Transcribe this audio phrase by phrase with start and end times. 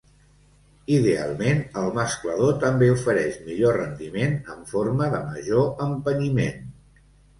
[0.93, 6.65] Idealment, el mesclador també ofereix millor rendiment en forma de major empenyiment.